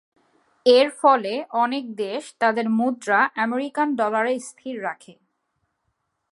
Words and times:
এর 0.65 0.87
ফলে 1.01 1.33
অনেক 1.55 1.83
দেশ 1.95 2.23
তাদের 2.39 2.65
মুদ্রা 2.69 3.19
আমেরিকান 3.37 3.87
ডলারে 3.95 4.33
স্থির 4.39 4.75
রাখে। 4.83 5.13